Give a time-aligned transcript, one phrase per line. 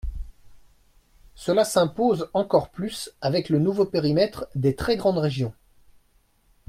[1.35, 5.53] Cela s’impose encore plus avec le nouveau périmètre des très grandes régions.